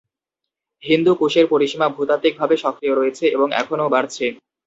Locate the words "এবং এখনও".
3.35-3.87